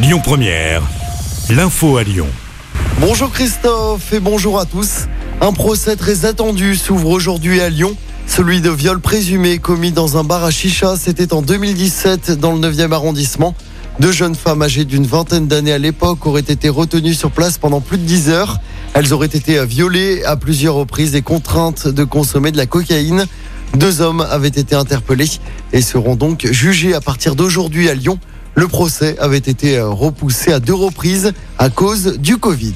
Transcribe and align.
Lyon 0.00 0.20
Première, 0.22 0.80
l'info 1.50 1.96
à 1.96 2.04
Lyon. 2.04 2.28
Bonjour 3.00 3.32
Christophe 3.32 4.12
et 4.12 4.20
bonjour 4.20 4.60
à 4.60 4.64
tous. 4.64 5.08
Un 5.40 5.52
procès 5.52 5.96
très 5.96 6.24
attendu 6.24 6.76
s'ouvre 6.76 7.08
aujourd'hui 7.08 7.60
à 7.60 7.68
Lyon. 7.68 7.96
Celui 8.28 8.60
de 8.60 8.70
viol 8.70 9.00
présumé 9.00 9.58
commis 9.58 9.90
dans 9.90 10.16
un 10.16 10.22
bar 10.22 10.44
à 10.44 10.52
chicha, 10.52 10.94
c'était 10.96 11.32
en 11.32 11.42
2017 11.42 12.38
dans 12.38 12.52
le 12.52 12.60
9e 12.60 12.92
arrondissement. 12.92 13.56
Deux 13.98 14.12
jeunes 14.12 14.36
femmes 14.36 14.62
âgées 14.62 14.84
d'une 14.84 15.04
vingtaine 15.04 15.48
d'années 15.48 15.72
à 15.72 15.78
l'époque 15.78 16.24
auraient 16.26 16.42
été 16.42 16.68
retenues 16.68 17.14
sur 17.14 17.32
place 17.32 17.58
pendant 17.58 17.80
plus 17.80 17.98
de 17.98 18.04
10 18.04 18.30
heures. 18.30 18.60
Elles 18.94 19.12
auraient 19.12 19.26
été 19.26 19.66
violées 19.66 20.22
à 20.22 20.36
plusieurs 20.36 20.74
reprises 20.74 21.16
et 21.16 21.22
contraintes 21.22 21.88
de 21.88 22.04
consommer 22.04 22.52
de 22.52 22.56
la 22.56 22.66
cocaïne. 22.66 23.26
Deux 23.74 24.00
hommes 24.00 24.20
avaient 24.20 24.46
été 24.46 24.76
interpellés 24.76 25.40
et 25.72 25.82
seront 25.82 26.14
donc 26.14 26.46
jugés 26.52 26.94
à 26.94 27.00
partir 27.00 27.34
d'aujourd'hui 27.34 27.88
à 27.88 27.96
Lyon. 27.96 28.20
Le 28.54 28.66
procès 28.66 29.16
avait 29.18 29.38
été 29.38 29.80
repoussé 29.80 30.52
à 30.52 30.60
deux 30.60 30.74
reprises 30.74 31.32
à 31.58 31.70
cause 31.70 32.18
du 32.18 32.38
Covid. 32.38 32.74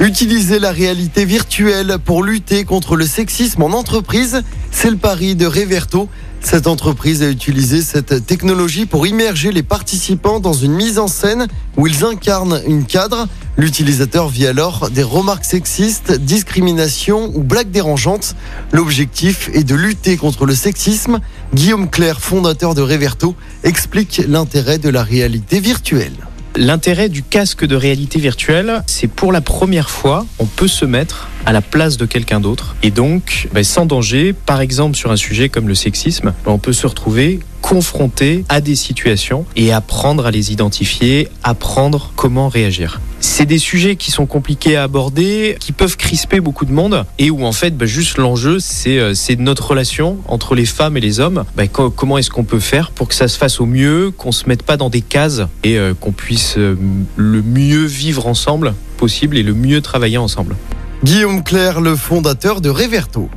Utiliser 0.00 0.58
la 0.58 0.72
réalité 0.72 1.26
virtuelle 1.26 1.98
pour 2.02 2.22
lutter 2.22 2.64
contre 2.64 2.96
le 2.96 3.04
sexisme 3.04 3.62
en 3.62 3.72
entreprise, 3.72 4.42
c'est 4.70 4.88
le 4.88 4.96
pari 4.96 5.34
de 5.34 5.44
Reverto. 5.44 6.08
Cette 6.40 6.66
entreprise 6.66 7.22
a 7.22 7.28
utilisé 7.28 7.82
cette 7.82 8.24
technologie 8.24 8.86
pour 8.86 9.06
immerger 9.06 9.52
les 9.52 9.62
participants 9.62 10.40
dans 10.40 10.54
une 10.54 10.72
mise 10.72 10.98
en 10.98 11.06
scène 11.06 11.48
où 11.76 11.86
ils 11.86 12.02
incarnent 12.02 12.62
une 12.66 12.86
cadre. 12.86 13.28
L'utilisateur 13.58 14.30
vit 14.30 14.46
alors 14.46 14.88
des 14.88 15.02
remarques 15.02 15.44
sexistes, 15.44 16.12
discrimination 16.12 17.30
ou 17.34 17.42
blagues 17.42 17.70
dérangeantes. 17.70 18.36
L'objectif 18.72 19.50
est 19.52 19.64
de 19.64 19.74
lutter 19.74 20.16
contre 20.16 20.46
le 20.46 20.54
sexisme. 20.54 21.20
Guillaume 21.52 21.90
Claire, 21.90 22.22
fondateur 22.22 22.74
de 22.74 22.80
Reverto, 22.80 23.34
explique 23.64 24.22
l'intérêt 24.26 24.78
de 24.78 24.88
la 24.88 25.02
réalité 25.02 25.60
virtuelle. 25.60 26.29
L'intérêt 26.56 27.08
du 27.08 27.22
casque 27.22 27.64
de 27.64 27.76
réalité 27.76 28.18
virtuelle, 28.18 28.82
c'est 28.86 29.06
pour 29.06 29.30
la 29.30 29.40
première 29.40 29.88
fois, 29.88 30.26
on 30.40 30.46
peut 30.46 30.68
se 30.68 30.84
mettre 30.84 31.28
à 31.46 31.52
la 31.52 31.62
place 31.62 31.96
de 31.96 32.06
quelqu'un 32.06 32.40
d'autre. 32.40 32.74
Et 32.82 32.90
donc, 32.90 33.48
ben, 33.52 33.62
sans 33.62 33.86
danger, 33.86 34.32
par 34.32 34.60
exemple 34.60 34.96
sur 34.96 35.12
un 35.12 35.16
sujet 35.16 35.48
comme 35.48 35.68
le 35.68 35.76
sexisme, 35.76 36.32
ben, 36.44 36.52
on 36.52 36.58
peut 36.58 36.72
se 36.72 36.88
retrouver 36.88 37.38
confronté 37.74 38.44
à 38.48 38.60
des 38.60 38.74
situations 38.74 39.44
et 39.54 39.72
apprendre 39.72 40.26
à 40.26 40.32
les 40.32 40.50
identifier, 40.50 41.28
apprendre 41.44 42.10
comment 42.16 42.48
réagir. 42.48 43.00
C'est 43.20 43.46
des 43.46 43.58
sujets 43.58 43.94
qui 43.94 44.10
sont 44.10 44.26
compliqués 44.26 44.74
à 44.74 44.82
aborder, 44.82 45.56
qui 45.60 45.70
peuvent 45.70 45.96
crisper 45.96 46.40
beaucoup 46.40 46.64
de 46.64 46.72
monde 46.72 47.04
et 47.20 47.30
où 47.30 47.44
en 47.44 47.52
fait 47.52 47.76
ben, 47.76 47.86
juste 47.86 48.18
l'enjeu 48.18 48.58
c'est 48.58 49.14
c'est 49.14 49.38
notre 49.38 49.68
relation 49.70 50.18
entre 50.26 50.56
les 50.56 50.64
femmes 50.66 50.96
et 50.96 51.00
les 51.00 51.20
hommes. 51.20 51.44
Co- 51.72 51.90
comment 51.90 52.18
est-ce 52.18 52.30
qu'on 52.30 52.42
peut 52.42 52.58
faire 52.58 52.90
pour 52.90 53.06
que 53.06 53.14
ça 53.14 53.28
se 53.28 53.38
fasse 53.38 53.60
au 53.60 53.66
mieux, 53.66 54.10
qu'on 54.10 54.32
se 54.32 54.48
mette 54.48 54.64
pas 54.64 54.76
dans 54.76 54.90
des 54.90 55.02
cases 55.02 55.42
et 55.62 55.78
euh, 55.78 55.94
qu'on 55.94 56.10
puisse 56.10 56.56
euh, 56.58 56.76
le 57.14 57.40
mieux 57.40 57.84
vivre 57.84 58.26
ensemble 58.26 58.74
possible 58.96 59.38
et 59.38 59.44
le 59.44 59.54
mieux 59.54 59.80
travailler 59.80 60.18
ensemble? 60.18 60.56
Guillaume 61.04 61.44
Claire, 61.44 61.80
le 61.80 61.94
fondateur 61.94 62.60
de 62.60 62.68
Reverto. 62.68 63.30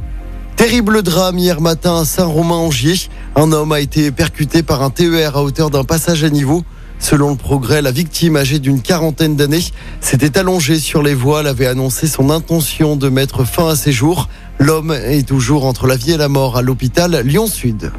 Terrible 0.56 1.02
drame 1.02 1.40
hier 1.40 1.62
matin 1.62 2.02
à 2.02 2.06
Saint-Romain-Angier. 2.06 2.96
Un 3.36 3.52
homme 3.52 3.72
a 3.72 3.80
été 3.80 4.12
percuté 4.12 4.62
par 4.62 4.84
un 4.84 4.92
TER 4.92 5.36
à 5.36 5.44
hauteur 5.44 5.72
d'un 5.72 5.84
passage 5.84 6.24
à 6.24 6.30
niveau. 6.30 6.64
Selon 7.00 7.32
le 7.32 7.36
progrès, 7.36 7.82
la 7.82 7.90
victime 7.90 8.38
âgée 8.38 8.60
d'une 8.60 8.80
quarantaine 8.80 9.36
d'années 9.36 9.66
s'était 10.02 10.38
allongée 10.38 10.78
sur 10.78 11.02
les 11.02 11.16
voiles, 11.16 11.48
avait 11.48 11.66
annoncé 11.66 12.08
son 12.08 12.30
intention 12.30 12.96
de 12.96 13.10
mettre 13.10 13.44
fin 13.44 13.70
à 13.70 13.76
ses 13.76 13.92
jours. 13.92 14.30
L'homme 14.60 14.92
est 14.92 15.28
toujours 15.28 15.66
entre 15.66 15.88
la 15.88 15.96
vie 15.96 16.12
et 16.12 16.18
la 16.18 16.30
mort 16.30 16.58
à 16.58 16.62
l'hôpital 16.62 17.24
Lyon-Sud. 17.26 17.92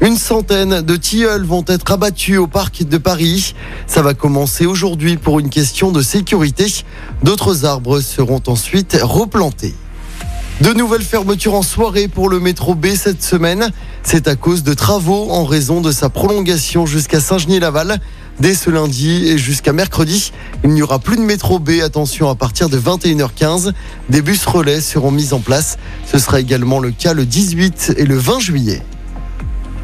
Une 0.00 0.16
centaine 0.16 0.80
de 0.80 0.96
tilleuls 0.96 1.44
vont 1.44 1.64
être 1.66 1.90
abattus 1.90 2.38
au 2.38 2.46
parc 2.46 2.84
de 2.84 2.98
Paris. 2.98 3.56
Ça 3.88 4.00
va 4.00 4.14
commencer 4.14 4.64
aujourd'hui 4.64 5.16
pour 5.16 5.40
une 5.40 5.50
question 5.50 5.90
de 5.90 6.02
sécurité. 6.02 6.66
D'autres 7.24 7.64
arbres 7.64 7.98
seront 7.98 8.42
ensuite 8.46 8.96
replantés. 9.02 9.74
De 10.60 10.72
nouvelles 10.72 11.04
fermetures 11.04 11.54
en 11.54 11.62
soirée 11.62 12.08
pour 12.08 12.28
le 12.28 12.40
métro 12.40 12.74
B 12.74 12.86
cette 12.96 13.22
semaine. 13.22 13.70
C'est 14.02 14.26
à 14.26 14.34
cause 14.34 14.64
de 14.64 14.74
travaux 14.74 15.30
en 15.30 15.44
raison 15.44 15.80
de 15.80 15.92
sa 15.92 16.08
prolongation 16.08 16.84
jusqu'à 16.84 17.20
Saint-Genis-Laval. 17.20 18.00
Dès 18.40 18.54
ce 18.54 18.68
lundi 18.68 19.28
et 19.28 19.38
jusqu'à 19.38 19.72
mercredi, 19.72 20.32
il 20.64 20.70
n'y 20.70 20.82
aura 20.82 20.98
plus 20.98 21.16
de 21.16 21.22
métro 21.22 21.60
B. 21.60 21.80
Attention, 21.84 22.28
à 22.28 22.34
partir 22.34 22.68
de 22.68 22.76
21h15, 22.76 23.72
des 24.08 24.20
bus 24.20 24.44
relais 24.46 24.80
seront 24.80 25.12
mis 25.12 25.32
en 25.32 25.38
place. 25.38 25.78
Ce 26.10 26.18
sera 26.18 26.40
également 26.40 26.80
le 26.80 26.90
cas 26.90 27.12
le 27.12 27.24
18 27.24 27.94
et 27.96 28.04
le 28.04 28.16
20 28.16 28.40
juillet. 28.40 28.82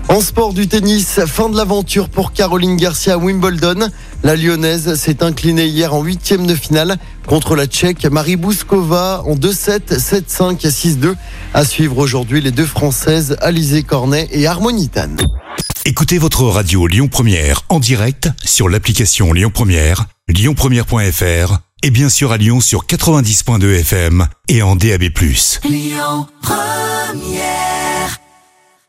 En 0.08 0.20
sport 0.20 0.52
du 0.52 0.68
tennis, 0.68 1.20
fin 1.26 1.48
de 1.48 1.56
l'aventure 1.56 2.08
pour 2.08 2.32
Caroline 2.32 2.76
Garcia 2.76 3.16
Wimbledon. 3.16 3.88
La 4.22 4.36
Lyonnaise 4.36 4.94
s'est 4.96 5.22
inclinée 5.22 5.66
hier 5.66 5.94
en 5.94 6.02
huitième 6.02 6.46
de 6.46 6.54
finale 6.54 6.98
contre 7.26 7.56
la 7.56 7.66
Tchèque 7.66 8.06
Marie 8.06 8.36
Bouskova 8.36 9.22
en 9.26 9.34
2-7, 9.34 9.98
7-5 9.98 10.66
et 10.66 10.70
6-2. 10.70 11.14
À 11.52 11.64
suivre 11.64 11.98
aujourd'hui 11.98 12.40
les 12.40 12.50
deux 12.50 12.66
Françaises 12.66 13.36
Alizé 13.40 13.82
Cornet 13.82 14.28
et 14.32 14.46
Harmonitane. 14.46 15.18
Écoutez 15.84 16.18
votre 16.18 16.44
radio 16.44 16.86
Lyon 16.86 17.08
Première 17.08 17.62
en 17.68 17.78
direct 17.78 18.28
sur 18.44 18.68
l'application 18.68 19.32
Lyon 19.32 19.50
Première, 19.52 20.06
lyonpremière.fr 20.28 21.58
et 21.82 21.90
bien 21.90 22.08
sûr 22.08 22.32
à 22.32 22.38
Lyon 22.38 22.60
sur 22.60 22.86
90.2 22.86 23.80
FM 23.80 24.26
et 24.48 24.62
en 24.62 24.76
DAB+. 24.76 25.04